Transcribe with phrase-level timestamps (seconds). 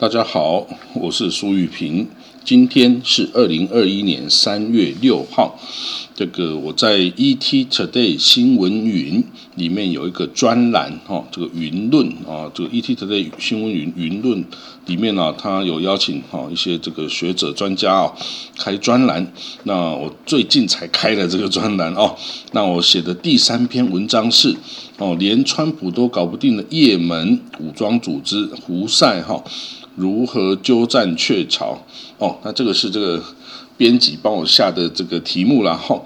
[0.00, 2.08] 大家好，我是苏玉平。
[2.42, 5.60] 今天是二零二一年三月六号。
[6.14, 9.22] 这个我在 ET Today 新闻云
[9.56, 14.42] 里面有一个专栏哈，这个云论啊，这个 ET Today 新闻云云论
[14.86, 18.12] 里面呢，他有邀请哈一些这个学者专家啊
[18.56, 19.30] 开专栏。
[19.64, 22.16] 那我最近才开了这个专栏哦。
[22.52, 24.56] 那我写的第三篇文章是
[24.96, 29.44] 哦，连川普都搞不定的也门武装组织胡塞哈。
[29.96, 31.78] 如何鸠占鹊巢？
[32.18, 33.22] 哦，那这个是这个
[33.76, 36.02] 编辑帮我下的这个题目了哈。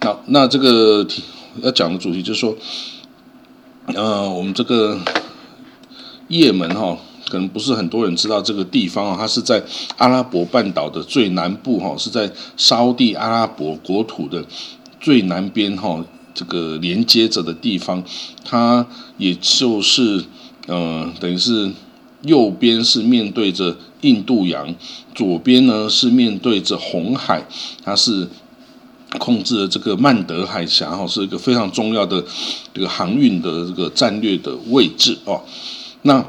[0.00, 1.22] 那那这个题
[1.62, 2.56] 要讲的主题就是说，
[3.94, 4.98] 呃，我们这个
[6.28, 9.62] 也门哈，可能不是很多人知道这个地方啊，它是在
[9.96, 14.44] 阿拉伯半岛的最南部哈，是在沙地阿拉伯国土的
[15.00, 18.02] 最南边哈，这个连接着的地方，
[18.44, 18.86] 它
[19.16, 20.24] 也就是
[20.66, 21.70] 呃，等于是。
[22.22, 24.74] 右边是面对着印度洋，
[25.14, 27.42] 左边呢是面对着红海，
[27.84, 28.28] 它是
[29.18, 32.22] 控制了这个曼德海峡哈，是一个非常重要的
[32.74, 35.40] 这个航运的这个战略的位置哦。
[36.02, 36.24] 那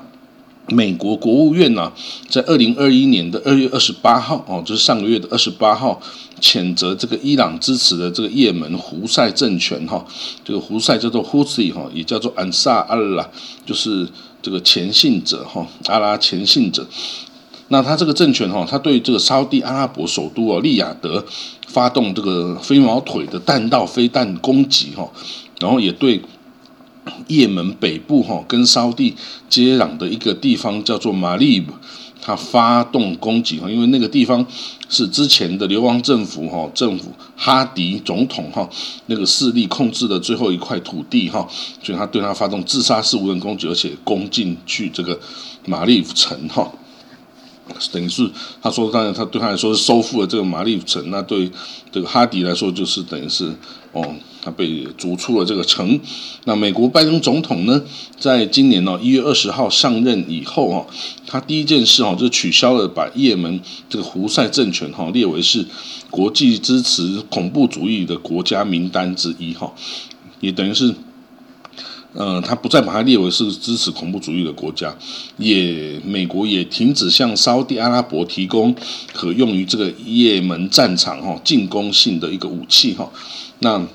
[0.69, 1.91] 美国国务院呢，
[2.29, 6.01] 在二零二一年的二月二十八号哦，就是上个月的二十八号，
[6.39, 10.05] 谴责这个伊朗支持的这个也门胡塞政权哈，
[10.43, 13.29] 这个胡塞叫做 Houthi 哈，也叫做安萨阿拉，
[13.65, 14.07] 就是。
[14.41, 16.87] 这个前信者哈，阿拉前信者，
[17.67, 21.25] 那他这个政权哈，他对这个沙地阿拉伯首都哦利雅得
[21.67, 25.11] 发动这个飞毛腿的弹道飞弹攻击哈，
[25.59, 26.21] 然后也对
[27.27, 29.15] 也门北部哈跟沙地
[29.49, 31.73] 接壤的一个地方叫做马利布。
[32.21, 34.45] 他发动攻击哈，因为那个地方
[34.89, 38.69] 是之前的流亡政府哈，政府哈迪总统哈
[39.05, 41.47] 那个势力控制的最后一块土地哈，
[41.81, 45.17] 所以他对他发动自杀式无人攻击，而且攻进去这个
[45.65, 46.69] 马利夫城哈。
[47.91, 48.29] 等于是
[48.61, 51.49] 他说，当然他对他来说是收复了这个马利城，那对
[51.91, 53.53] 这个哈迪来说就是等于是
[53.91, 55.99] 哦，他被逐出了这个城。
[56.45, 57.81] 那美国拜登总统呢，
[58.19, 60.85] 在今年呢一月二十号上任以后哦，
[61.25, 63.59] 他第一件事哦就取消了把也门
[63.89, 65.65] 这个胡塞政权哈列为是
[66.09, 69.73] 国际支持恐怖主义的国家名单之一哈，
[70.39, 70.93] 也等于是。
[72.15, 74.91] 嗯，他不再把它列为是支持恐怖主义的国家，
[75.37, 78.73] 也美国也停止向沙地阿拉伯提供
[79.13, 83.07] 可用于这个也门战场哈进攻性的一个武器哈。
[83.59, 83.85] 那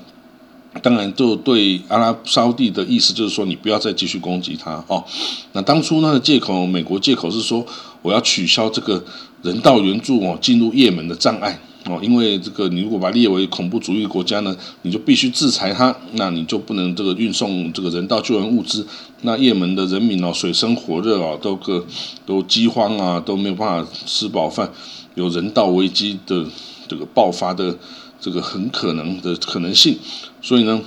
[0.81, 5.03] 当然就对阿拉沙地的意思就是说，你不要再继续攻击他哦。
[5.51, 7.65] 那当初那个借口，美国借口是说
[8.01, 9.03] 我要取消这个
[9.41, 11.59] 人道援助哦进入也门的障碍。
[11.85, 18.85] 哦，因为这个，你如果把它列为恐怖主义国家呢，你就必须制裁它，那你就不能这个运送这个人道救援物资。
[19.21, 21.85] 那也门的人民哦，水深火热啊，都个
[22.25, 24.71] 都饥荒啊，都没有办法吃饱饭，
[25.13, 26.45] 有人道危机的
[26.87, 27.77] 这个爆发的
[28.19, 29.97] 这个很可能的可能性。
[30.41, 30.81] 所以呢。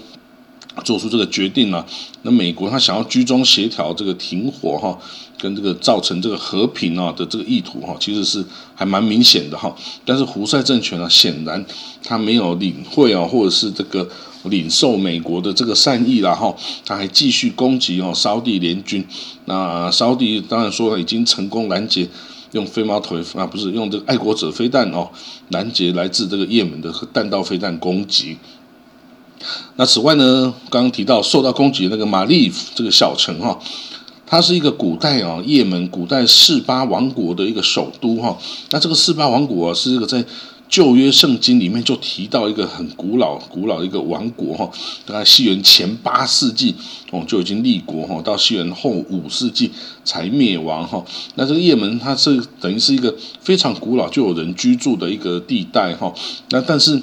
[0.85, 1.85] 做出这个决定呢？
[2.23, 4.99] 那美国他想要居中协调这个停火哈，
[5.39, 8.45] 跟这个造成这个和平啊的这个意图哈，其实是
[8.75, 9.75] 还蛮明显的哈。
[10.05, 11.65] 但是胡塞政权呢，显然
[12.03, 14.09] 他没有领会啊，或者是这个
[14.45, 19.05] 领受美国的这个善意啦哈，他还继续攻击哦，沙地联军。
[19.47, 22.09] 那沙地当然说已经成功拦截，
[22.53, 25.09] 用飞毛腿啊不是用这个爱国者飞弹哦，
[25.51, 28.37] 拦截来自这个也门的弹道飞弹攻击。
[29.77, 33.59] 那此外呢，刚刚提到受到攻击那个马利夫这个小城哈，
[34.27, 38.37] 它是一个古代啊，也门古代四巴王国的一个首都哈。
[38.71, 40.25] 那这个四巴王国啊，是一个在
[40.69, 44.69] 旧约圣经里面就提到一个很古老、古老的一个王国哈。
[45.07, 46.75] 大概西元前八世纪
[47.11, 49.71] 哦就已经立国哈，到西元后五世纪
[50.05, 51.03] 才灭亡哈。
[51.37, 56.13] 那这个也门它是等于是一个非常古老就有人居住的一个地带哈。
[56.51, 57.01] 那但是。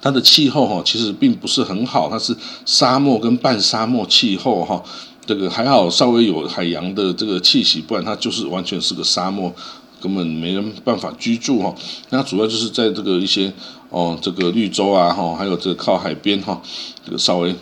[0.00, 4.82] 它的气候哈，其实并不是很好，它是沙漠跟半沙漠气候哈。
[5.26, 9.50] 这个还好，稍微有海洋的这个气息，不然它就是完全是个沙漠，
[9.98, 11.74] 根本没人办法居住哈。
[12.10, 13.50] 那主要就是在这个一些
[13.88, 16.60] 哦，这个绿洲啊哈，还有这个靠海边哈，
[17.06, 17.54] 这个稍微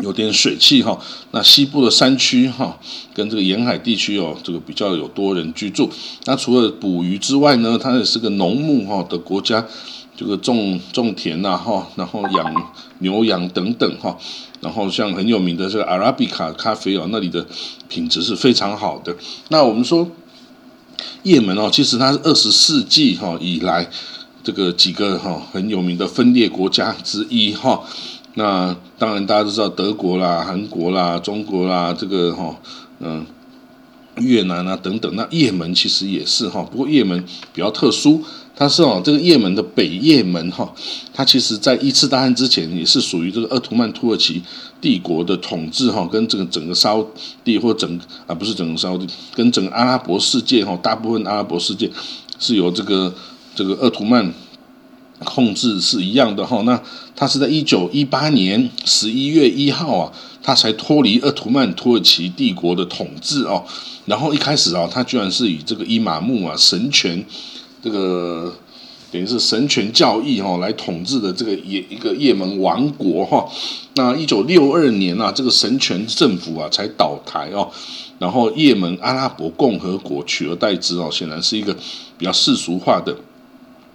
[0.00, 0.98] 有点水汽哈。
[1.32, 2.78] 那西部的山区哈，
[3.12, 5.90] 跟这个沿海地区哦，这个比较有多人居住。
[6.24, 9.66] 那除了捕鱼之外呢，它也是个农牧哈的国家。
[10.16, 14.16] 这个种种田呐，哈，然后养牛羊等等哈，
[14.60, 17.44] 然后像很有名的这个阿拉比卡咖啡哦，那里的
[17.88, 19.14] 品质是非常好的。
[19.48, 20.08] 那我们说，
[21.22, 23.90] 也门哦，其实它是二十世纪哈以来
[24.42, 27.82] 这个几个哈很有名的分裂国家之一哈。
[28.34, 32.56] 那当然大家都知道德国啦、韩国啦、中国啦，这个哈
[33.00, 33.26] 嗯。
[34.18, 37.20] 越南啊等等，那也门其实也是哈，不过也门
[37.52, 38.22] 比较特殊，
[38.56, 40.72] 它是哦这个也门的北也门哈，
[41.12, 44.42] 它其实在一次大战之前也是属于这个鄂图曼土耳其
[44.80, 46.94] 帝国的统治哈，跟这个整个沙
[47.42, 51.90] 地或整啊不是整个沙地，跟整个阿拉伯世界哈，大部分阿拉伯世界
[52.38, 53.14] 是由这个
[53.54, 54.32] 这个鄂图曼。
[55.24, 56.78] 控制是一样的哈，那
[57.14, 60.12] 他是在一九一八年十一月一号啊，
[60.42, 63.64] 他才脱离鄂图曼土耳其帝国的统治哦。
[64.06, 67.24] 然后一开始啊，他居然是以这个伊玛目啊神权，
[67.84, 68.50] 这个
[69.12, 73.46] 等于是神权教义哈来统治的这个也一个也门王国哈。
[73.96, 77.68] 那一九六二年啊，这个神权政府啊才倒台哦，
[78.18, 81.76] 然后也门阿拉伯共和国取而代之哦，显然是一个
[82.16, 83.14] 比较世俗化的。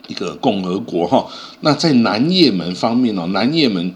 [0.07, 1.27] 一个共和国哈，
[1.59, 3.93] 那在南也门方面哦，南也门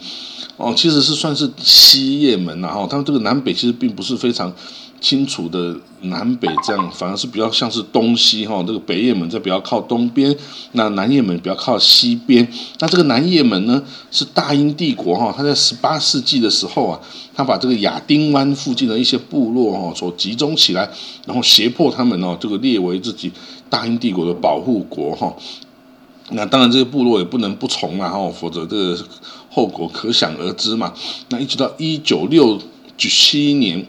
[0.58, 4.54] 哦，其实是算是西也门然后，他们这个南北其实并不是非常
[5.04, 8.64] 清楚的南北这样，反而是比较像是东西哈。
[8.66, 10.34] 这个北叶门在比较靠东边，
[10.72, 12.48] 那南叶门比较靠西边。
[12.80, 16.98] 那这个南叶门呢，是大英帝国哈，他在十八世纪的时候啊，
[17.36, 20.90] 他把这个亚丁湾附近的一些部落哈所集中起来，
[21.28, 23.30] 然后胁迫他们哦，这个列为自己
[23.70, 25.36] 大英帝国的保护国哈。
[26.30, 28.98] 那当然，这些部落也不能不从啊，哈，否则这个
[29.50, 30.94] 后果可想而知嘛。
[31.28, 32.58] 那一直到一九六
[32.98, 33.86] 七年，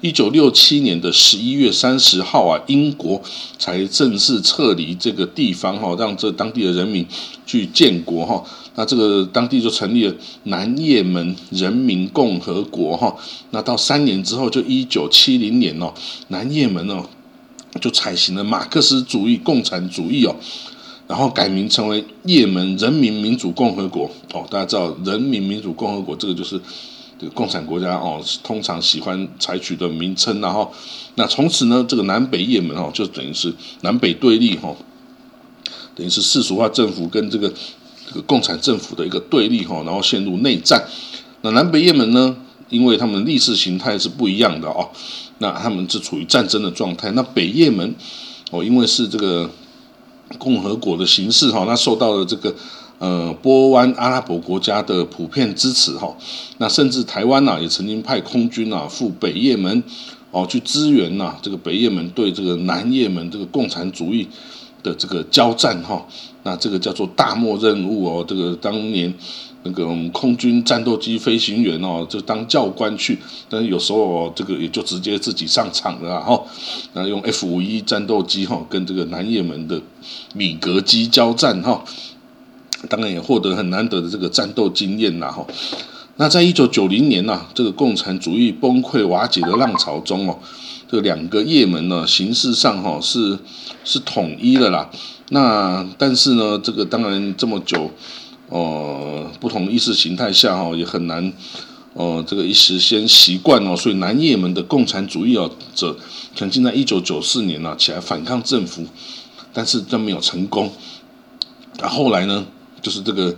[0.00, 3.20] 一九六七年的十一月三十号啊，英国
[3.58, 7.04] 才正式撤离这个地方哈，让这当地的人民
[7.44, 8.44] 去建国哈。
[8.76, 10.14] 那这个当地就成立了
[10.44, 13.12] 南也门人民共和国哈。
[13.50, 15.92] 那到三年之后，就一九七零年哦，
[16.28, 17.04] 南也门哦
[17.80, 20.36] 就采行了马克思主义共产主义哦。
[21.08, 26.60] 然后改名成为也门人民民主共和国哦，大家知道人民民主共和国这个就是
[27.18, 30.40] 这个共产国家哦，通常喜欢采取的名称。
[30.40, 30.72] 然后
[31.16, 34.74] 那从此呢，这个南北也门哦，就等于是南北对立哈，
[35.94, 37.52] 等于是世俗化政府跟这个
[38.06, 40.86] 这个共产政府的一个对立哈，然后陷入内战。
[41.42, 42.36] 那南北也门呢，
[42.68, 44.90] 因为他们历史形态是不一样的哦，
[45.38, 47.10] 那他们是处于战争的状态。
[47.12, 47.94] 那北也门
[48.50, 49.50] 哦，因为是这个。
[50.36, 52.54] 共和国的形式哈，那受到了这个
[52.98, 56.16] 呃波湾阿拉伯国家的普遍支持哈，
[56.58, 59.82] 那甚至台湾呐也曾经派空军啊赴北也门
[60.30, 64.26] 哦去支援呐这个北也门对这个南也门这个共产主义
[64.82, 66.06] 的这个交战哈，
[66.42, 69.12] 那这个叫做大漠任务哦，这个当年。
[69.64, 73.18] 那个空军战斗机飞行员哦，就当教官去，
[73.50, 76.40] 但是有时候这个也就直接自己上场了哈。
[76.92, 79.82] 那用 F 五一战斗机哈，跟这个南也门的
[80.32, 81.84] 米格机交战哈，
[82.88, 85.46] 当然也获得很难得的这个战斗经验呐哈。
[86.16, 90.38] 那在一九九零年呐，这个共产主义崩溃瓦解的浪潮中哦，
[90.90, 93.38] 这两个也门呢，形式上哈是
[93.84, 94.90] 是统一的啦。
[95.30, 97.90] 那但是呢，这个当然这么久。
[98.50, 101.30] 呃，不同意识形态下哈，也很难，
[101.92, 103.76] 呃，这个一时先习惯哦。
[103.76, 105.94] 所以南也门的共产主义哦者
[106.34, 108.86] 曾经在一九九四年呢起来反抗政府，
[109.52, 110.72] 但是都没有成功。
[111.78, 112.46] 那后来呢，
[112.82, 113.34] 就是这个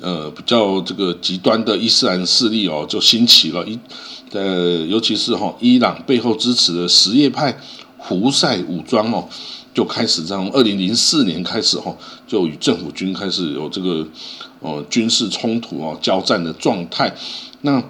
[0.00, 3.78] 呃比较这个极端的伊斯兰势力哦，就兴起了，一
[4.32, 7.58] 呃，尤其是哈伊朗背后支持的什叶派
[7.98, 9.28] 胡塞武装哦。
[9.74, 11.94] 就开始从二零零四年开始哈，
[12.26, 14.06] 就与政府军开始有这个
[14.60, 17.14] 呃军事冲突哦，交战的状态。
[17.60, 17.84] 那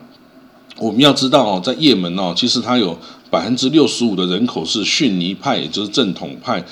[0.79, 2.99] 我们要知道哦，在也门哦，其实它有
[3.31, 6.65] 百分之六十五的人口是逊尼派，也就是正统派，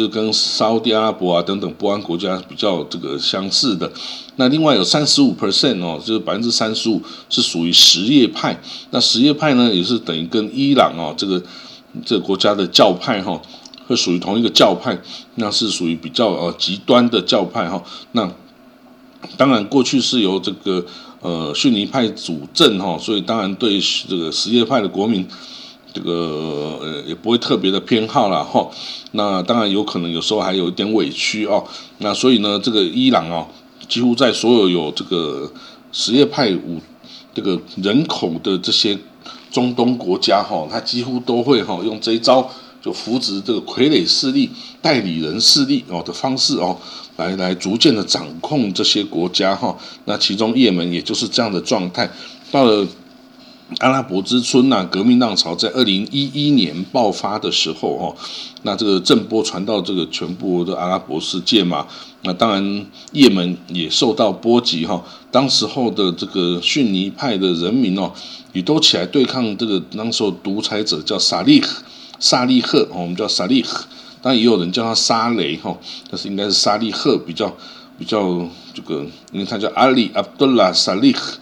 [0.00, 3.92] 就跟沙特阿拉伯啊等等波安国家比较这个相似的。
[4.36, 8.60] 那另外有三十五 percent 哦，就是百分之三十五是属于什叶派。
[8.90, 11.42] 那什叶派呢，也是等于跟伊朗哦这个
[12.04, 13.40] 这个国家的教派哈。
[13.86, 14.96] 会属于同一个教派，
[15.34, 17.82] 那是属于比较呃极端的教派哈。
[18.12, 18.30] 那
[19.36, 20.86] 当然过去是由这个
[21.20, 25.26] 呃逊尼派主政哈，所以当然对这个什叶派的国民
[25.92, 28.68] 这个呃也不会特别的偏好了哈。
[29.12, 31.64] 那当然有可能有时候还有一点委屈哦。
[31.98, 33.46] 那所以呢，这个伊朗哦，
[33.88, 35.50] 几乎在所有有这个
[35.92, 36.80] 什叶派武
[37.34, 38.98] 这个人口的这些
[39.50, 42.50] 中东国家哈，他几乎都会哈用这一招。
[42.82, 44.48] 就扶植这个傀儡势力、
[44.80, 46.74] 代理人势力哦的方式哦，
[47.18, 49.76] 来来逐渐的掌控这些国家哈。
[50.06, 52.10] 那其中也门也就是这样的状态。
[52.50, 52.86] 到了
[53.78, 58.16] 阿拉伯之春呐，革命浪潮在二零一一年爆发的时候哦，
[58.62, 61.86] 那这个震波传到这个全部的阿拉伯世界嘛。
[62.22, 65.02] 那当然，也门也受到波及哈。
[65.30, 68.12] 当时候的这个逊尼派的人民哦，
[68.52, 71.82] 也都起来对抗这个当时候独裁者叫萨利赫。
[72.18, 73.86] 萨利赫哦，我们叫萨利赫，
[74.20, 75.74] 当然也有人叫他沙雷哈，
[76.10, 77.56] 但是应该是萨利赫比较
[77.98, 81.38] 比较这个，因为他叫阿里阿卜杜拉萨利赫。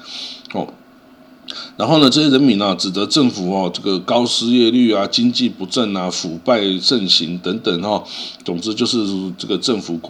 [1.77, 8.03] 然后呢，这些人民呢，指责政府哦，这个高失业率啊，经济不振啊，腐败盛行等等哈。
[8.45, 8.99] 总之就是
[9.37, 10.01] 这个政府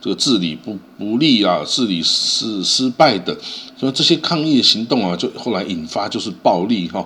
[0.00, 3.36] 这个治理不不利啊，治理是失败的。
[3.82, 7.04] 所以这些抗议行动啊，就后来引发就是暴力哈。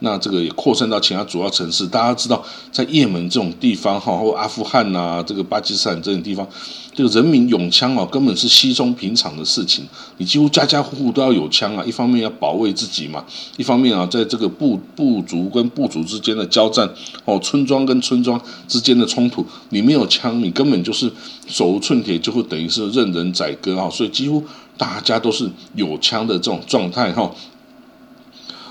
[0.00, 1.86] 那这个也扩散到其他主要城市。
[1.86, 6.44] 大家知道，在也门这种地方哈，或阿富汗呐，这个巴基斯坦这种地方。
[6.92, 9.86] 这个人民拥枪啊，根本是稀松平常的事情。
[10.16, 13.24] 你几乎家家户户都要有枪啊，一方面要保卫自己嘛，
[13.56, 16.90] 一方面啊，在这个部部族跟部族之间的交战
[17.24, 21.08] 哦，村庄跟村庄之间的冲突，你没有枪，你根本就是
[21.46, 23.88] 手无寸铁，就会等于是任人宰割啊。
[23.88, 24.42] 所以几乎
[24.76, 27.32] 大家都是有枪的这种状态哈。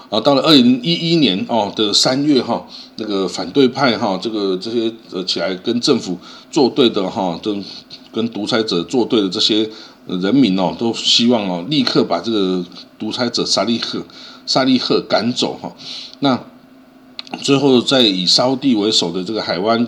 [0.09, 2.65] 啊，到了二零一一年哦的三月哈，
[2.97, 6.17] 那个反对派哈，这个这些呃起来跟政府
[6.51, 7.55] 作对的哈，都。
[8.15, 9.69] 跟独裁者作对的这些
[10.07, 12.63] 人民哦，都希望哦，立刻把这个
[12.97, 14.01] 独裁者沙利赫、
[14.45, 15.75] 沙利赫赶走哈。
[16.21, 16.41] 那
[17.41, 19.85] 最后在以沙地为首的这个海湾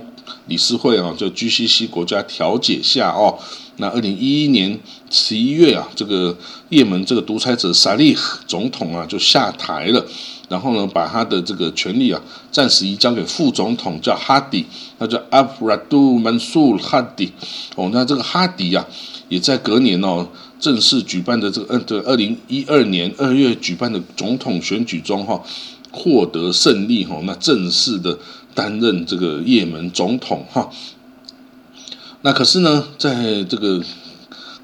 [0.47, 3.39] 理事会啊，就 GCC 国家调解下哦，
[3.77, 4.79] 那二零一一年
[5.09, 6.35] 十一月啊，这个
[6.69, 10.05] 也门这个独裁者萨利赫总统啊就下台了。
[10.49, 14.65] 然后呢，把他的这个权力啊，暂时移交给副总统，叫哈迪，
[14.97, 17.29] 他叫阿布拉杜曼苏哈迪。
[17.75, 18.87] 哦，那这个哈迪呀，
[19.27, 20.25] 也在隔年哦，
[20.57, 25.43] 正式举办的这个呃，这二零一二年二月举办的总统选举中哈，
[25.91, 28.17] 获得胜利哈，那正式的
[28.55, 30.69] 担任这个也门总统哈。
[32.21, 33.81] 那可是呢，在这个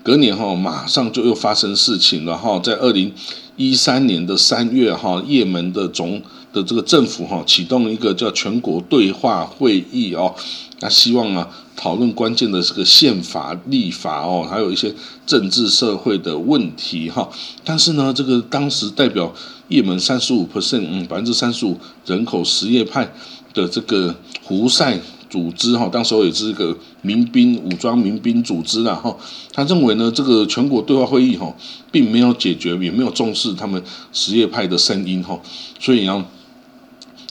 [0.01, 3.13] 隔年哈，马上就又发生事情了哈，在二零。
[3.55, 6.19] 一三年的三月，哈，也门的总
[6.51, 10.33] 的这个政府哈启动一个叫全国对话会议哦，
[10.79, 14.91] 那希望啊讨论关键的这个宪法立法哦，还有一些
[15.27, 17.29] 政治社会的问题哈。
[17.63, 19.31] 但是呢，这个当时代表
[19.67, 23.13] 也门三十五 percent，嗯，百分之三十五人口什叶派
[23.53, 24.99] 的这个胡塞。
[25.33, 29.17] 组织哈，当时候也是一个民兵武装民兵组织了哈。
[29.51, 31.51] 他认为呢，这个全国对话会议哈，
[31.91, 35.39] 并没有解决，也没有重视他们什叶派的声音哈。
[35.79, 36.23] 所以呢，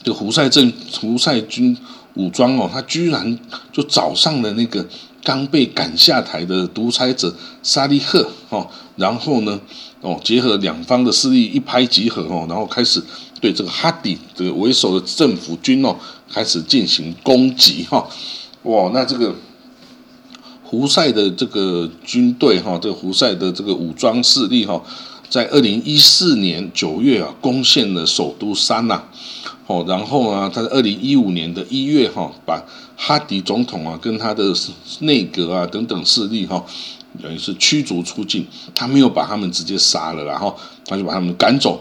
[0.03, 0.69] 这个胡塞政
[0.99, 1.77] 胡塞军
[2.15, 3.39] 武装哦，他居然
[3.71, 4.85] 就找上了那个
[5.23, 8.67] 刚被赶下台的独裁者沙利赫哦，
[8.97, 9.57] 然后呢，
[10.01, 13.01] 哦，结合两方的势力一拍即合哦，然后开始
[13.39, 15.95] 对这个哈迪这个为首的政府军哦。
[16.33, 18.09] 开始进行攻击哈，
[18.63, 19.35] 哇，那这个
[20.63, 24.81] 胡塞的这个军队哈，这个胡塞的这个武装势力哈，
[25.29, 29.03] 在二零一四年九月啊，攻陷了首都山呐，
[29.67, 32.59] 哦，然后呢，他在二零一五年的一月哈，把
[32.97, 34.51] 哈迪总统啊跟他的
[35.01, 36.65] 内阁啊等等势力哈，
[37.21, 41.79] 等于是驱逐出境，他没有把他们直接杀了，然后他就把他们赶走。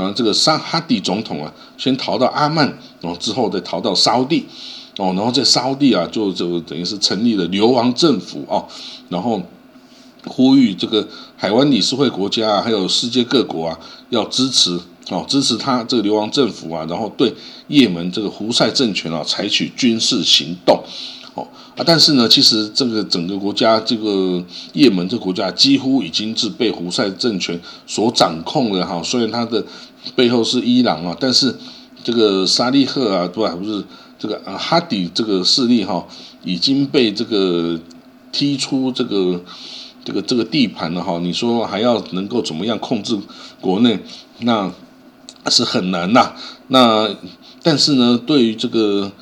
[0.00, 2.66] 然后这个沙哈迪总统啊，先逃到阿曼，
[3.02, 4.46] 然后之后再逃到沙地，
[4.96, 8.66] 哦，然后在沙地啊，就就等于是成立了流亡政府哦，
[9.10, 9.42] 然后
[10.24, 13.78] 呼吁这个海湾理事会国家啊，还有世界各国啊，
[14.08, 14.80] 要支持
[15.10, 17.34] 哦，支持他这个流亡政府啊，然后对
[17.68, 20.82] 也门这个胡塞政权啊，采取军事行动。
[21.76, 29.00] 啊，但是呢，其实这个整个国家，这个也门这个国家几乎已经是被胡塞政权所掌控了哈。
[29.02, 29.64] 虽然它的
[30.14, 31.56] 背后是伊朗啊，但是
[32.02, 33.54] 这个沙利赫啊，对吧？
[33.56, 33.84] 不是
[34.18, 36.06] 这个啊哈迪这个势力哈，
[36.44, 37.78] 已经被这个
[38.32, 39.40] 踢出这个
[40.04, 41.18] 这个这个地盘了哈。
[41.20, 43.18] 你说还要能够怎么样控制
[43.60, 43.98] 国内，
[44.40, 44.72] 那
[45.46, 46.32] 是很难呐。
[46.68, 47.08] 那
[47.62, 49.12] 但是呢，对于这个。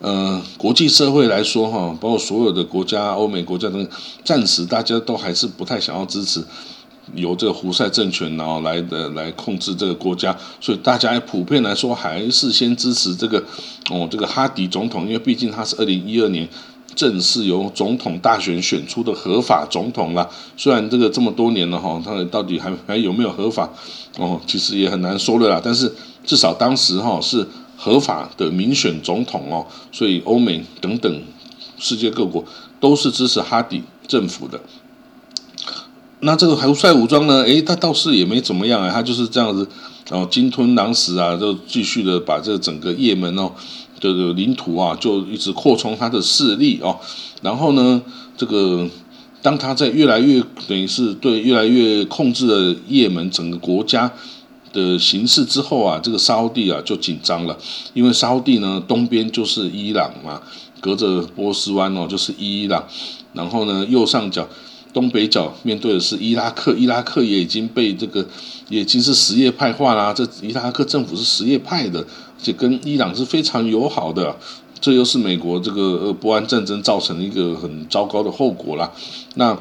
[0.00, 3.84] 呃，国际社会来说，哈，包括所有的国家、欧美国家等，
[4.24, 6.40] 暂时大家都还是不太想要支持
[7.14, 13.42] 由这个胡塞政权然后来的来控制这个国家，所以大家普遍来说还是先支持这个
[13.90, 16.48] 哦，这个哈迪总统，因为毕竟他是二零一二年
[16.94, 20.28] 正式由总统大选选出的合法总统啦。
[20.56, 23.68] 虽然这个这么多年了哈，他到底还还有没有合法
[24.18, 25.60] 哦，其实也很难说了啦。
[25.62, 25.92] 但是
[26.24, 27.46] 至少当时哈是。
[27.80, 31.22] 合法的民选总统哦，所以欧美等等
[31.78, 32.44] 世界各国
[32.80, 34.60] 都是支持哈迪政府的。
[36.20, 37.42] 那这个胡塞武装呢？
[37.42, 39.66] 诶，他倒是也没怎么样啊，他就是这样子，
[40.10, 43.52] 然后鲸吞狼食啊，就继续的把这整个也门哦，
[44.00, 46.98] 这个领土啊，就一直扩充他的势力哦。
[47.42, 48.02] 然后呢，
[48.36, 48.88] 这个
[49.42, 54.12] 当他在越来越等于是对越来越控制了也门整个国家。
[54.70, 57.56] 的形势之后啊，这个沙地啊就紧张了，
[57.94, 60.42] 因为沙地呢东边就是伊朗嘛，
[60.78, 62.84] 隔着波斯湾哦就是伊朗，
[63.32, 64.46] 然后呢右上角
[64.92, 68.26] 东北角面对的是伊拉克，伊拉克也已经被这个
[68.68, 74.36] 也已经是什叶派化啦，这伊拉克政府是什叶派的，而且跟伊朗是非常友好的，
[74.80, 78.92] 这又是美国这个呃波安战争造成的一个很糟糕的后果啦。
[79.34, 79.58] 那。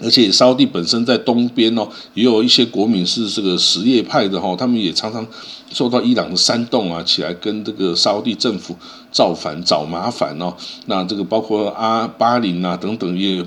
[0.00, 5.26] 而且沙地本身在东边哦，也有一些国民是这个什叶派的哈，他们也常常
[5.72, 8.76] 受到伊朗的煽动啊，起来跟这个沙地政府
[9.10, 10.54] 造反找麻烦哦。
[10.86, 13.44] 那这个包括阿巴林啊等等，也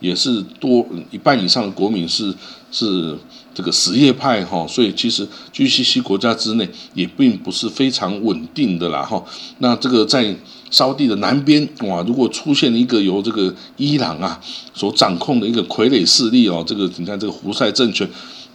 [0.00, 2.34] 也是多一半以上的国民是
[2.70, 3.16] 是
[3.54, 9.24] 这个什叶派哈，所以其实 GCC 国家之内也并不是非常稳定的啦哈。
[9.58, 10.36] 那这个在。
[10.70, 14.38] 沙地的南边，哇，如果出现一个由这个伊朗啊
[14.74, 18.06] 所掌控的一个傀儡势力哦，这个你看这个胡塞政权，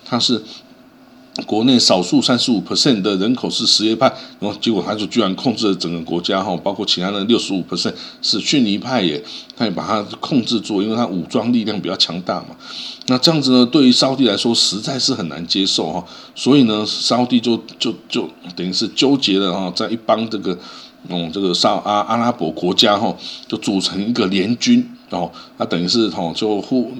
[0.05, 0.39] 它是
[1.47, 4.05] 国内少数三十五 percent 的人口是什叶派，
[4.39, 9.23] 然后结果他就居然控制了整个国家哈，包括其他的六十五 percent 是逊尼派耶，
[9.57, 12.55] 他也把它控制住，因为他武装力量比较强大嘛。
[13.07, 20.57] 那这样子呢，对于沙地来说实在是很难接受哈，所以呢，沙地就就就等于是纠结了哈，在一帮这个。
[21.09, 23.13] 嗯，这个沙阿阿拉伯国家哈，
[23.45, 26.93] 就组成一个联军哦，那等于是哈就互，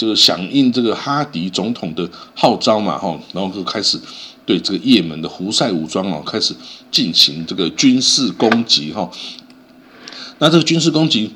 [0.00, 4.00] 就是响应这个哈迪总统的号召嘛哈，然后就开始
[4.46, 6.54] 对这个也门的胡塞武装哦开始
[6.90, 9.10] 进行这个军事攻击哈。
[10.38, 11.32] 那这个军事攻击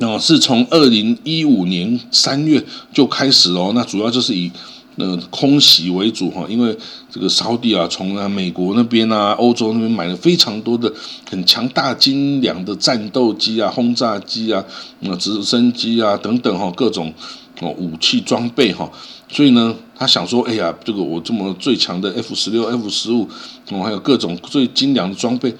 [0.00, 4.50] 哦，是从二零一五年三月就开始哦，那主要就是以。
[4.96, 6.76] 呃，空袭为主哈，因为
[7.10, 10.92] 这个沙地啊，从啊美国那边啊、欧洲那边买了非常多的
[11.30, 14.62] 很强大精良的战斗机啊、轰炸机啊、
[14.98, 17.14] 那直升机啊等等哈，各种
[17.60, 18.90] 哦武器装备哈。
[19.32, 23.28] 所以呢，他想说，哎呀，这个我这么最强的 F 十六、F 十五，
[23.70, 25.54] 哦，还有各种最精良的装备，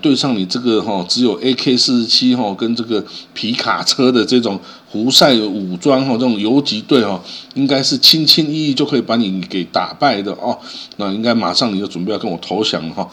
[0.00, 3.04] 对上你这个哈，只有 AK 四十七哈，跟这个
[3.34, 7.20] 皮卡车的这种胡塞武装哈，这种游击队哈，
[7.54, 10.56] 应该是轻轻易易就可以把你给打败的哦。
[10.98, 13.08] 那应该马上你就准备要跟我投降哈。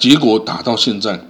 [0.00, 1.20] 结果打到现在。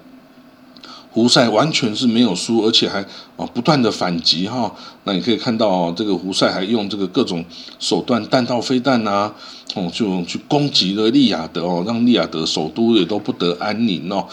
[1.17, 3.01] 胡塞完全是没有输，而且还
[3.39, 4.71] 啊不断的反击哈。
[5.05, 7.43] 那你可以看到哦，这个胡塞还用这个各种
[7.79, 9.33] 手段，弹道飞弹呐，
[9.75, 14.27] 哦就去攻击了利雅得哦，让利雅得首都也都不得安宁哦。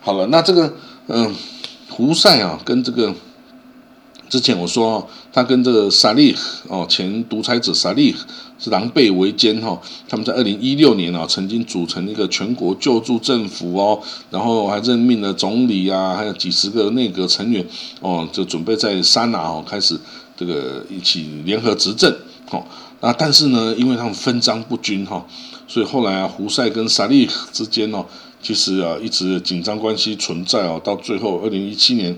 [0.00, 0.74] 好了，那这个
[1.06, 1.32] 嗯，
[1.88, 3.14] 胡塞啊，跟这个。
[4.28, 6.36] 之前我说，他跟这个萨利
[6.68, 8.14] 哦，前独裁者萨利
[8.58, 9.80] 是狼狈为奸哈。
[10.06, 13.98] 他们在二零一六年啊，曾经组成一个全国救助政府哦，
[14.30, 17.64] 然后还任命了总理啊，还有几十个内阁成员
[18.00, 19.98] 哦，就准备在沙拿哦开始
[20.36, 22.14] 这个一起联合执政
[22.50, 22.62] 哦。
[23.00, 25.24] 那但是呢，因为他们分赃不均哈，
[25.66, 28.04] 所以后来啊，胡塞跟萨利之间哦，
[28.42, 32.14] 其实啊一直紧张关系存在哦，到最后二零一七年。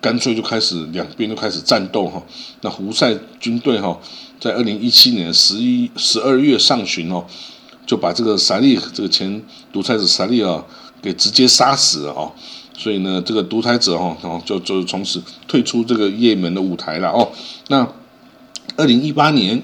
[0.00, 2.22] 干脆就开始两边就开始战斗哈，
[2.60, 3.98] 那胡塞军队哈，
[4.38, 7.24] 在二零一七年十一十二月上旬哦，
[7.84, 10.64] 就把这个萨利这个前独裁者萨利啊
[11.02, 12.30] 给直接杀死了哦，
[12.76, 17.28] 所以呢，这个独裁者哈，然后就就从此退出这个也门的舞台了哦。
[17.66, 17.86] 那
[18.76, 19.60] 二零一八年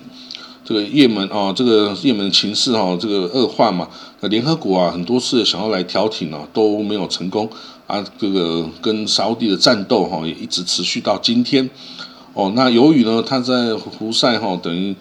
[0.64, 3.88] 这个也门啊，这个也门情势哦，这个恶化嘛，
[4.20, 7.48] 那联合国啊很多次想要来调停呢，都没有成功。
[7.86, 11.68] 啊，这个跟沙地的战斗哈，也一直持续到今天。
[12.32, 14.96] 哦，那由于呢，他在胡塞哈，等于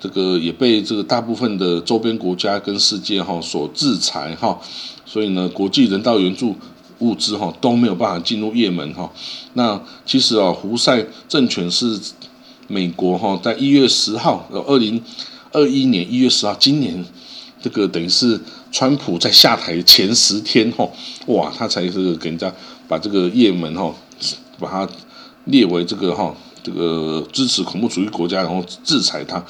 [0.00, 4.56] 这个也被这个大部分的周边国家跟世界哈所制裁哈，
[5.04, 6.54] 所以呢，国际人道援助
[7.00, 9.10] 物资哈都没有办法进入也门哈。
[9.54, 11.98] 那其实啊，胡塞政权是
[12.68, 15.02] 美国哈，在一月十号，呃，二零
[15.50, 17.04] 二一年一月十号，今年
[17.60, 18.40] 这个等于是。
[18.70, 20.92] 川普在下台前十天，吼，
[21.26, 22.52] 哇，他才是给人家
[22.86, 23.94] 把这个也门，吼，
[24.58, 24.88] 把它
[25.46, 29.42] 列为这个，哈，这个支持恐怖主义国家，然后制裁他。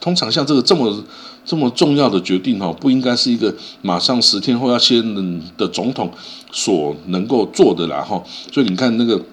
[0.00, 1.02] 通常像这个这么
[1.44, 6.12] 这么重要的决定，哈，不应该是一个马上十天后要卸任的总统
[6.52, 8.22] 所能够做的啦，哈。
[8.52, 9.24] 所以你看那个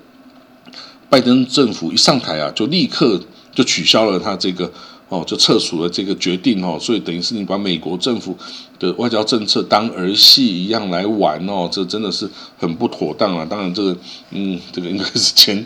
[1.10, 3.22] 拜登政府一上台啊，就立刻
[3.54, 4.72] 就取消了他这个。
[5.08, 8.36] 哦，就撤除了这个决定哦，所以等于是你把美国政府
[8.80, 13.46] 的外交政策当儿戏一样来玩哦，这真的是很不妥当啊！
[13.50, 13.96] 当然，这个
[14.32, 15.66] 嗯，这个应该是前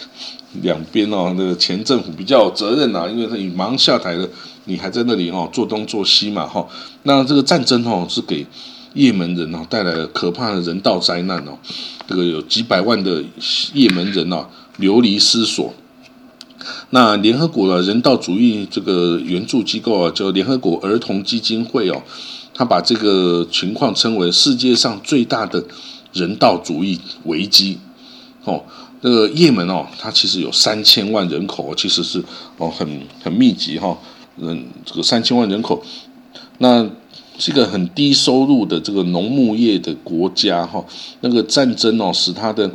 [0.62, 4.28] 两边哦，那个前政府比较有责任呐，因为他你忙下台了，
[4.64, 6.66] 你还在那里哦做东做西嘛哈。
[7.02, 8.46] 那这个战争哦，是给
[8.94, 11.58] 也门人哦带来了可怕的人道灾难哦，
[12.08, 13.22] 这个有几百万的
[13.74, 14.46] 也门人哦
[14.78, 15.74] 流离失所。
[16.90, 22.02] 那联合国的人道主义这个援助机构啊，叫联合国儿童基金会哦，
[22.56, 25.62] 他把这个情况称为世界上最大的
[26.14, 27.78] 人道主义危机
[28.44, 28.64] 哦。
[29.02, 32.24] 那个也门哦，它其实有三千万人口，其实是
[32.56, 33.96] 哦很很密集哈，
[34.38, 35.84] 嗯，这个三千万人口，
[36.58, 36.82] 那
[37.38, 40.82] 是一个很低收入的这个农牧业的国家哈，
[41.20, 42.70] 那个战争哦使它的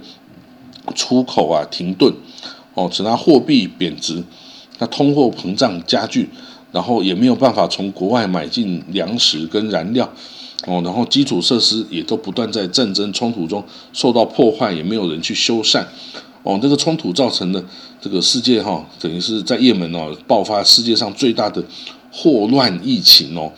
[0.93, 2.13] 出口啊停顿。
[2.73, 4.23] 哦，使它货币贬值，
[4.79, 6.29] 那通货膨胀加剧，
[6.71, 10.09] 然后也没有办法从国外买进粮食跟燃料，
[10.65, 15.85] 哦，然后基础设施也都不断在战争冲突中受到破坏，也没有人去修缮，
[16.43, 17.63] 哦，这个冲突造成的
[17.99, 21.61] 这个世界哈，等于是在也门哦爆发世界上最大的
[22.11, 23.51] 霍乱疫情哦，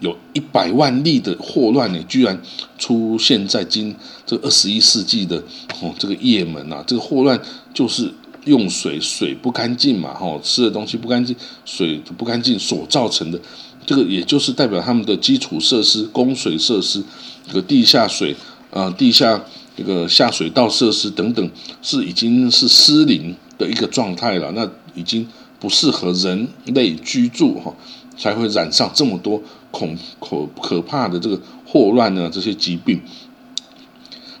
[0.00, 2.42] 有一百万例的霍乱呢，居然
[2.76, 3.94] 出现在今
[4.26, 5.36] 这二十一世纪的
[5.80, 7.40] 哦这个也门啊，这个霍乱
[7.72, 8.12] 就是。
[8.48, 13.38] 用水水不干净嘛，哈，吃的东西不干净，水不干净所造成的，
[13.86, 17.04] 这个也就是代表他们的基础设施、供水设施、
[17.46, 18.34] 这个地下水
[18.70, 19.42] 呃、地下
[19.76, 25.26] 这个下水道设施等等，是已经是失灵的一个状态了，那已经
[25.60, 27.74] 不适合人类居住哈，
[28.16, 33.00] 才会染上这么多恐可可怕的这个霍乱呢这些疾病。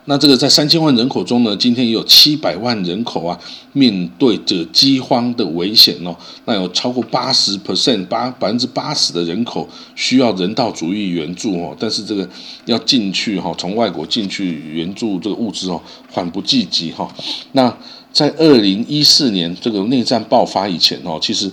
[0.08, 3.38] 那这个在三千万人口中呢，今天也有七百万人口啊，
[3.74, 6.16] 面对着饥荒的危险哦。
[6.46, 11.76] 那有超过八十 percent 八百分之八十的人口需要人道主义援助哦。
[11.78, 12.26] 但是这个
[12.64, 15.78] 要进去哈，从外国进去援助这个物资哦，
[16.10, 17.06] 缓不济急哈。
[17.52, 17.76] 那
[18.10, 21.52] 在二零一四年这个内战爆发以前哦，其实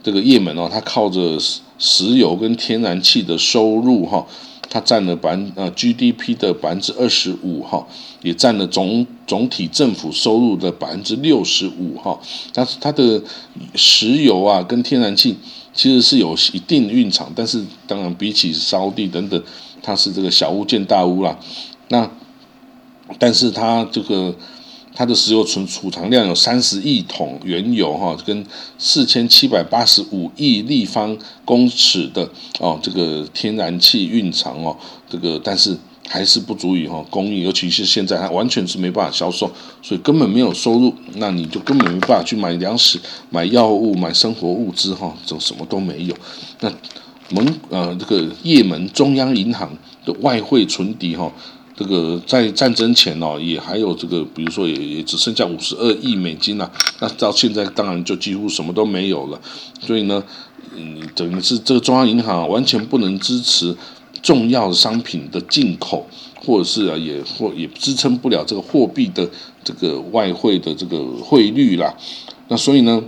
[0.00, 1.36] 这个也门哦，它靠着
[1.76, 4.24] 石油跟天然气的收入哈。
[4.70, 7.86] 它占了百分呃 GDP 的百分之二十五哈，
[8.22, 12.18] 也占了总总体政府收入的百分之六十五哈。
[12.54, 13.20] 但是它的
[13.74, 15.36] 石油啊跟天然气
[15.74, 19.42] 其实是有一定蕴藏，但是当然比起沙地等等，
[19.82, 21.38] 它是这个小巫见大巫啦。
[21.88, 22.08] 那
[23.18, 24.34] 但是它这个。
[25.00, 28.44] 它的石油存储藏量有三十亿桶原油哈，跟
[28.76, 34.76] 四千七百八十五亿立方公尺的哦这个天然气蕴藏哦，
[35.08, 35.74] 这个但是
[36.06, 46.14] 还是不足以哈供应，尤其是现在它完全是没办法销售，所以根本没有收入，那你就根本没办法去买粮食、买药物、买生活物资哈，就什么都没有。
[46.60, 46.70] 那
[47.30, 51.32] 蒙呃这个也门中央银行的外汇存底哈。
[51.80, 59.40] 这个在战争前哦，也还有这个，比如说也也只剩下五十二亿美金了，那到现在当然就几乎什么都没有了。
[59.80, 60.22] 所以呢，
[60.76, 63.74] 嗯，等于是这个中央银行完全不能支持
[64.20, 66.06] 重要商品的进口，
[66.44, 69.26] 或者是啊，也或也支撑不了这个货币的
[69.64, 71.94] 这个外汇的这个汇率啦。
[72.48, 73.02] 那所以呢，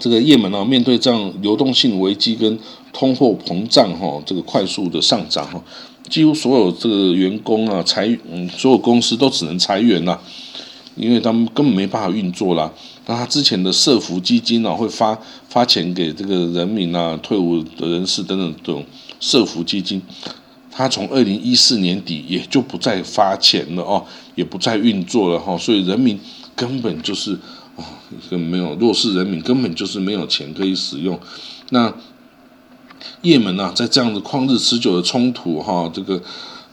[0.00, 2.58] 这个也门呢，面对这样流动性危机跟
[2.92, 5.62] 通货膨胀哈，这个快速的上涨哈。
[6.10, 10.20] 几乎所有这个员工啊，裁嗯，所有公司都只能裁员啦，
[10.96, 12.70] 因为他们根本没办法运作啦。
[13.06, 15.16] 那他之前的社福基金呢，会发
[15.48, 18.84] 发钱给这个人民啊、退伍的人士等等这种
[19.20, 20.02] 社福基金，
[20.70, 25.56] 他从二零一四年底也就不再发钱了哦，也不再运作了哈。
[25.56, 26.18] 所以人民
[26.56, 27.32] 根本就是
[27.76, 27.86] 啊，
[28.28, 31.18] 根本没有弱势人民根本就是没有钱可以使用。
[31.70, 31.92] 那
[33.22, 36.20] 也门呐，在这样子旷日持久的冲突哈，这个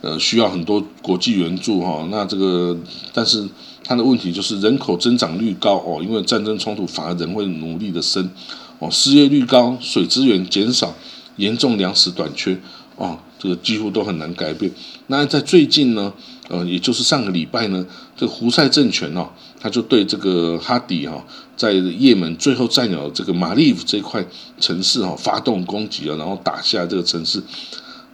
[0.00, 2.06] 呃需要很多国际援助哈。
[2.10, 2.76] 那这个，
[3.12, 3.46] 但是
[3.84, 8.30] 它的问题就是人口增长率高哦，因为战争冲突反而人会努力的生
[8.78, 10.94] 哦，失业率高，水资源减少，
[11.36, 12.58] 严重粮食短缺
[12.96, 14.70] 哦，这个几乎都很难改变。
[15.06, 16.12] 那在最近呢，
[16.48, 17.84] 呃，也就是上个礼拜呢，
[18.16, 21.24] 这个胡塞政权哦，他就对这个哈迪哈。
[21.56, 24.24] 在也门最后占有这个马利夫这块
[24.60, 27.42] 城市哈，发动攻击了，然后打下这个城市。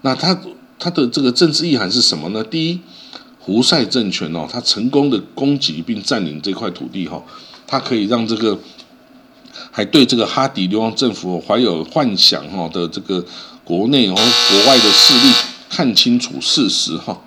[0.01, 0.41] 那他
[0.79, 2.43] 他的这个政治意涵是什么呢？
[2.43, 2.81] 第一，
[3.39, 7.23] 胡塞政权哦，他成功的攻击并占领这块土地哈，
[7.67, 8.59] 他可以让这个
[9.71, 13.23] 还对这个哈迪流亡政府怀有幻想哈的这个
[13.63, 15.35] 国内和国外的势力
[15.69, 17.21] 看清楚事实哈。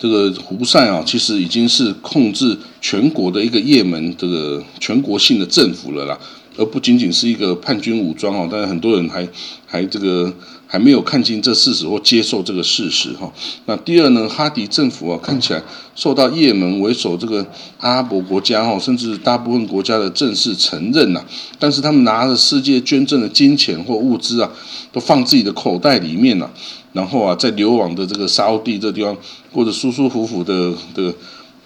[0.00, 6.18] 这个胡塞啊，其实已经是控制全国的一个也门这个全国性的政府了啦，
[6.56, 8.48] 而不仅仅是一个叛军武装哦。
[8.50, 9.28] 但是很多人还
[9.66, 10.32] 还这个
[10.66, 13.30] 还没有看清这事实或接受这个事实哈。
[13.66, 15.62] 那第二呢，哈迪政府啊，看起来
[15.94, 21.22] 受到也门为首这个阿拉伯国家哦，甚至大部分国家的正式承认呐。
[21.58, 24.50] 但是他们拿着世界捐赠的金钱或物资啊，
[24.90, 26.50] 都放自己的口袋里面了。
[26.92, 29.16] 然后啊，在流亡的这个沙地这地方
[29.52, 31.14] 过着舒舒服服的的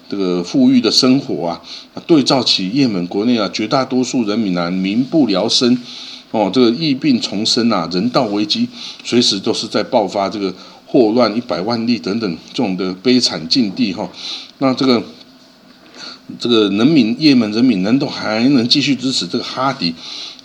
[0.08, 1.60] 这个富裕的生活啊，
[2.06, 5.76] 对照起也门国内啊，绝大多数人民啊，民不聊生，
[6.30, 8.68] 哦，这个疫病丛生啊，人道危机
[9.02, 10.54] 随时都是在爆发，这个
[10.86, 14.06] 霍乱一百万例等等这种的悲惨境地哈。
[14.58, 15.02] 那这个
[16.38, 19.94] 这个人民也门人民难道还能继续支持这个哈迪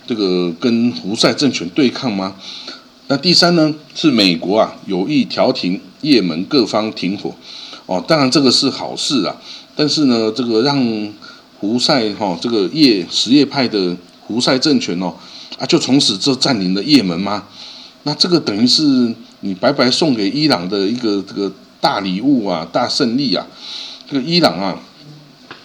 [0.06, 2.34] 这个跟胡塞政权对抗吗？
[3.10, 7.34] 那第三呢，是美国啊有意调停也门各方停火。
[7.86, 9.34] 哦，当然这个是好事啊，
[9.74, 11.12] 但是呢，这个让
[11.58, 15.12] 胡塞哈这个叶什叶派的胡塞政权哦
[15.58, 17.48] 啊，就从此就占领了也门吗？
[18.04, 23.44] 那这个等于是你白白送给伊朗的一个这个大礼物啊，大胜利啊！
[24.08, 24.78] 这个伊朗啊，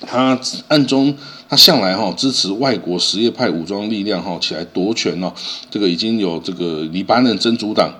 [0.02, 1.16] 他暗中
[1.48, 5.32] 他向来哈支持外国什叶派武装力量哈起来夺权哦，
[5.70, 7.94] 这个已经有这个黎巴嫩真主党。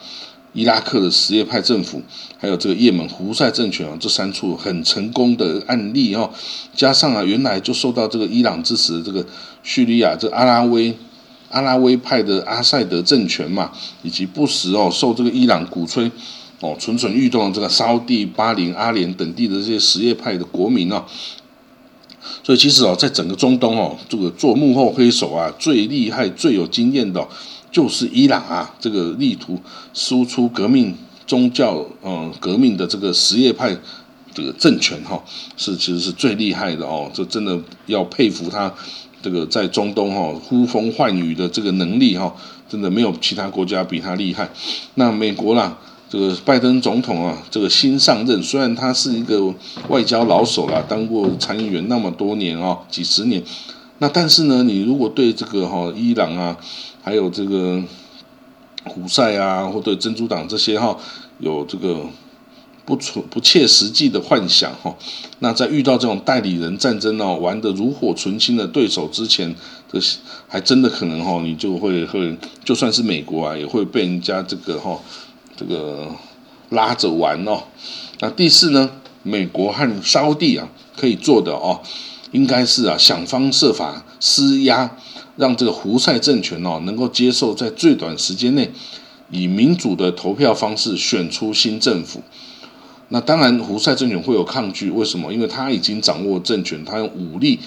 [0.58, 2.02] 伊拉克的什叶派政府，
[2.38, 6.30] 还有这个也门胡塞政权啊，这三处很成功的案例哦，
[6.74, 9.26] 加上啊，原来就受到这个伊朗支持的这个
[9.64, 10.98] 叙利亚这阿拉维
[11.50, 13.70] 阿拉维派的阿塞德政权嘛，
[14.02, 16.10] 以及不时哦受这个伊朗鼓吹
[16.62, 21.04] 哦蠢蠢欲动的这个沙地、巴林、阿联等地的这些什叶派的国民哦，
[22.44, 27.28] 所以其实哦，在整个中东哦，这个做幕后黑手啊，最厉害、最有经验的。
[27.72, 29.60] 就是伊朗啊，这个力图
[29.94, 30.96] 输出革命
[31.28, 33.76] 宗教，嗯，革命的这个什叶派
[34.34, 35.22] 这个政权哈，
[35.58, 38.74] 是其实是最厉害的哦，这真的要佩服他
[39.22, 42.34] 这个在中东哈呼风唤雨的这个能力哈，
[42.70, 44.50] 真的没有其他国家比他厉害。
[44.94, 45.78] 那美国啦，
[46.10, 49.54] 这个拜登总统啊，这个新上任，虽然他是一个
[49.90, 53.44] 外交老手啦，当过参议员那么多年哦，几十年，
[54.00, 56.58] 那但是呢，你如果对这个哈伊朗啊。
[57.06, 57.80] 还有这个
[58.86, 60.98] 胡塞啊，或对珍珠党这些哈，
[61.38, 62.00] 有这个
[62.84, 64.92] 不存不切实际的幻想哈。
[65.38, 69.56] 那在遇到这种代理人战争哦，玩的炉火纯青的对手之前，
[69.94, 70.00] 这
[70.48, 75.00] 还真的可能哈，你就会会，就算是美国啊，也会被人家这个哈，
[75.56, 76.10] 这个
[76.70, 77.64] 拉着玩哦。
[78.20, 78.90] 那第四呢，
[79.24, 81.82] 美国和沙地啊，可以做的哦，
[82.32, 84.98] 应该是啊，想方设法施压。
[85.38, 88.72] 让这个胡塞政权哦能够接受在最短时间内
[89.30, 92.22] 以民主的投票方式选出新政府。
[93.10, 95.34] 那当然，胡塞政权会有抗拒，为什么？
[95.34, 97.60] 因为他已经掌握政权，他用武力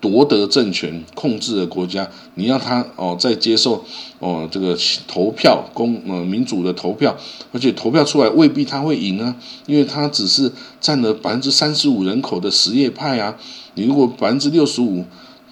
[0.00, 2.08] 夺得政权，控制的国家。
[2.34, 3.84] 你让他哦再接受
[4.18, 7.16] 哦这个投票公呃民主的投票，
[7.52, 9.36] 而且投票出来未必他会赢啊，
[9.66, 13.36] 因为他只是占了百分之三十五人口的什叶派啊。
[13.74, 15.04] 你如果百分之六十五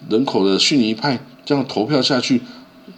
[0.09, 1.21] 人口的逊尼派。
[1.49, 2.43] 这样投票下去，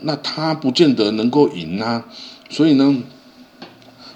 [0.01, 2.05] 那他不见得能够赢啊。
[2.49, 3.01] 所以呢，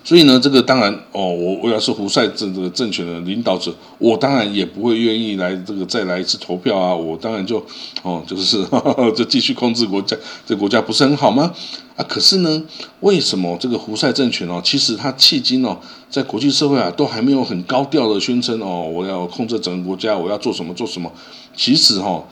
[0.04, 6.94] 所以呢，这个当然哦，我我要是胡塞政这个政权的领导者，我当然也不会愿意来这个再来一次投票啊。
[6.94, 7.64] 我当然就
[8.02, 8.62] 哦，就是
[9.16, 10.14] 就继续控制国家，
[10.44, 11.50] 这国家不是很好吗？
[11.96, 12.62] 啊，可是呢，
[13.00, 15.78] 为什么这个胡塞政权哦，其实他迄今哦，
[16.10, 21.10] 在国际社会啊，都还没有很高调的宣称哦，我要控制整个国家，我要做什么做什么？
[21.56, 22.22] 其实哈。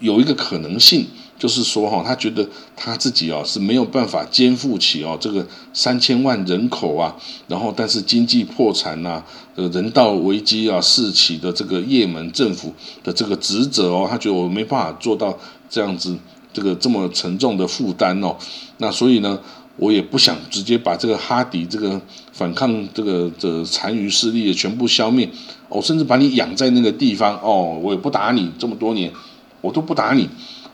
[0.00, 1.04] 有一个可能性，
[1.38, 7.14] 就是说哈，他觉得他自己哦是没有办法肩负起哦这个三千万人口啊，
[7.46, 9.22] 然后但是经济破产呐，
[9.54, 12.74] 呃人道危机啊四起的这个也门政府
[13.04, 15.38] 的这个职责哦，他觉得我没办法做到
[15.70, 16.18] 这样子
[16.52, 18.34] 这个这么沉重的负担哦，
[18.78, 19.38] 那所以呢，
[19.76, 22.00] 我也不想直接把这个哈迪这个
[22.32, 25.30] 反抗这个的残余势力全部消灭，
[25.68, 29.12] 哦，甚至把你养在那个地方哦，我也不打你这么多年。
[29.60, 30.28] 我都不打你，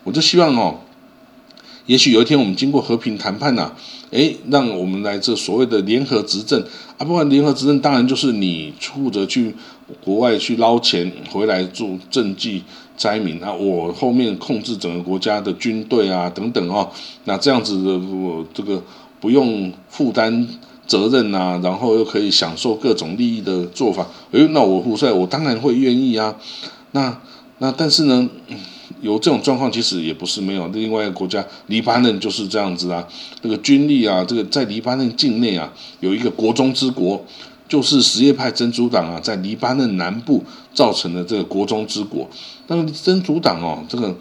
[0.05, 0.77] 我就希望哦，
[1.87, 3.73] 也许有一天我们经过和平谈判呐，
[4.11, 6.63] 哎，让我们来这所谓的联合执政。
[6.97, 9.55] 啊，不管联合执政，当然就是你负责去
[10.05, 12.63] 国外去捞钱回来做赈济
[12.97, 13.43] 灾民。
[13.43, 16.89] 啊，我后面控制整个国家的军队啊等等哦，
[17.25, 18.83] 那这样子的我这个
[19.21, 20.47] 不用负担
[20.87, 26.37] 责任呐，然后又可以享受各种利益的做法，哎，那我胡塞我当然会愿意啊，
[26.93, 27.19] 那
[27.59, 28.29] 那但是呢？
[29.05, 30.67] 有这种状况，其实也不是没有。
[30.69, 33.07] 另外一个国家，黎巴嫩就是这样子啊。
[33.43, 37.23] 这个军力啊，这个在黎巴嫩境内啊，有一个国中之国，
[37.69, 42.27] 就是什叶派真主党啊，在黎巴嫩南部造成的这个国中之国。
[42.67, 44.17] 但是真主党哦，这个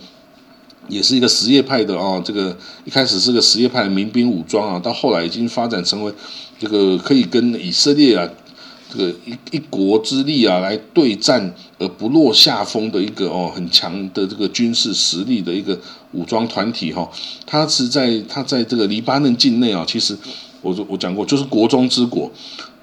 [0.89, 6.11] 也是一个什叶派的哦，这个一开始是个什叶派的民兵武装啊，到后来已经发展成为
[6.59, 8.29] 这个可以跟以色列啊。
[8.93, 15.77] 这个一一国之力啊，来对战而不落下风的一个哦很强的这个军事实力的一个
[16.11, 17.09] 武装团体哈，
[17.47, 20.15] 它是在它在这个黎巴嫩境内啊，其实
[20.61, 22.31] 我我讲过就是国中之国，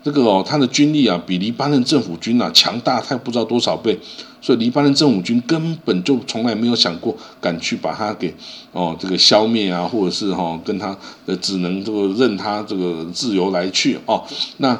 [0.02, 3.96] 这个哦，他的军力啊，比黎巴嫩政府军啊强大，他不知道多少倍，
[4.40, 8.34] 所以黎巴嫩政府军根本就从来没有想过敢去把他给
[8.72, 14.24] 哦这个消灭啊，或者是哈跟他呃只能这个任他这个自由来去哦。
[14.56, 14.76] 那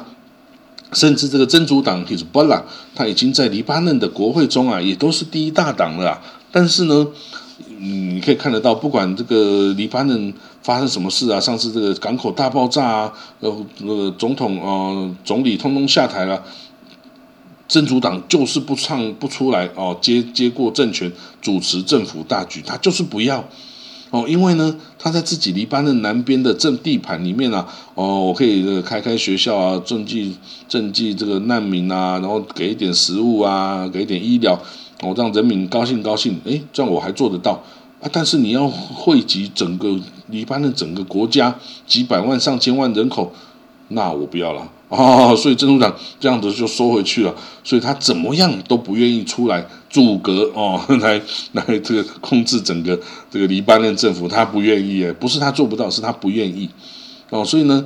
[0.93, 2.63] 甚至这个真主党 Hezbollah，
[2.95, 6.21] 他已经在黎巴嫩的国会中啊，也都是第一大党了。
[6.51, 7.07] 但是呢，
[7.79, 10.33] 你可以看得到，不管这个黎巴嫩。
[10.63, 11.39] 发生什么事啊？
[11.39, 16.43] 上次这个港口大爆炸啊，呃，那个总统呃总理通通下台了，
[17.67, 23.43] 真主党就是不唱不出来哦，接接过政权，主持政府大局，他就是不要
[24.11, 30.37] 哦，因为呢，他在自己黎巴嫩南边的政地盘里面啊，哦，我可以开开学校啊，赈济
[30.69, 34.53] 赈济这个难民啊，然后给一点食物啊，给一点医疗，
[35.01, 37.59] 哦，让人民高兴高兴，诶，这样我还做得到。
[37.99, 38.09] 啊！
[38.11, 39.95] 但是你要汇集整个
[40.27, 43.31] 黎巴嫩整个国家几百万上千万人口，
[43.89, 45.35] 那我不要了啊！
[45.35, 47.35] 所以真主党这样子就收回去了。
[47.63, 51.21] 所以他怎么样都不愿意出来阻隔哦， 来
[51.53, 52.99] 来这个控制整个
[53.29, 56.67] 这个黎巴嫩政府，他不愿意，不是他做不到，是他不愿意
[57.29, 57.45] 哦。
[57.45, 57.85] 所以呢。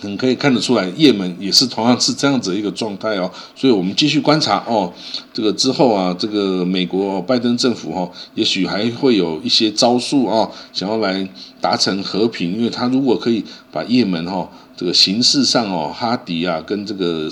[0.00, 4.92] 很可以看得出来，也门也是同样是这样子一个状态哦，所以我们继续观察哦，
[5.32, 11.28] 这个之后啊，这个美国拜登政府哈，也许还会有一些招数啊，想要来
[11.60, 17.28] 达成和平，因为他如果可以把也门哈这个形式上哦，哈迪啊跟这个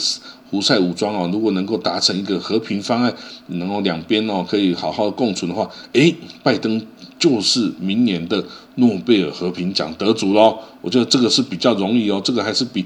[0.50, 3.14] 胡塞武装哦，如果能够达成一个和平方案，
[3.48, 6.80] 能够两边哦可以好好共存的话，诶，拜登。
[7.18, 8.44] 就是明年的
[8.76, 12.84] 诺贝尔和平奖得主喽，我觉得这个是比较容易哦，这个还是比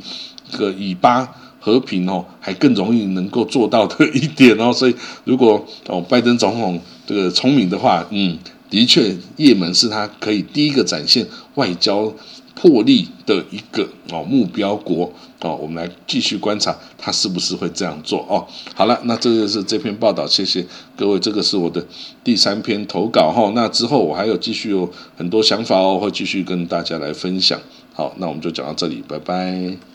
[0.51, 1.29] 这个以巴
[1.61, 8.39] 和平哦还更容易能够做到的一点哦， 所以如果哦拜登总统这个聪明的话，嗯，
[8.71, 12.13] 的确，也门是他可以第一个展现外交。
[12.61, 18.45] 破例的一个哦目标国哦，我们来继续观察他是不是会这样做哦。
[18.75, 20.67] 好了，那这就是这篇报道，谢谢
[20.97, 21.87] 各位，这个是我的
[22.25, 23.53] 第三篇投稿哈。
[23.55, 27.61] 那之后我还有继续有很多想法哦，会继续跟大家来分享。
[27.95, 29.88] 好，那我们就讲到这里，拜拜。